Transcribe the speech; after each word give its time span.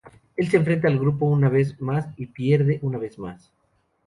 Él 0.35 0.49
se 0.49 0.57
enfrenta 0.57 0.87
al 0.87 0.97
grupo 0.99 1.27
una 1.27 1.47
vez 1.47 1.79
más 1.79 2.07
y 2.17 2.25
pierde 2.25 2.79
una 2.81 2.97
vez 2.97 3.19
más. 3.19 3.51